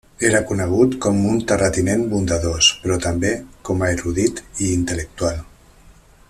Era 0.27 0.39
conegut 0.51 0.95
com 1.05 1.19
un 1.31 1.43
terratinent 1.51 2.01
bondadós 2.13 2.71
però 2.85 2.97
també 3.05 3.35
com 3.69 3.85
a 3.89 3.93
erudit 3.99 4.43
i 4.65 4.73
intel·lectual. 4.79 5.41